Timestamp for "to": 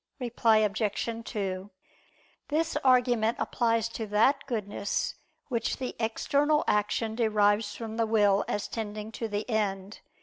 3.89-4.07, 9.11-9.27